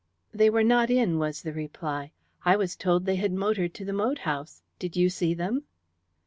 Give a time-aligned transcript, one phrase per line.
[0.33, 2.11] "They were not in," was the reply.
[2.43, 4.63] "I was told they had motored to the moat house.
[4.79, 5.65] Did you see them?"